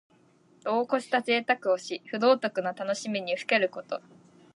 [0.63, 4.01] 度をこしたぜいたくをし、不道徳な楽しみにふけること。